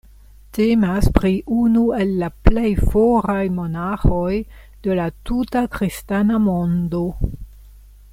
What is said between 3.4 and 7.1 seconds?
monaĥoj de la tuta kristana mondo.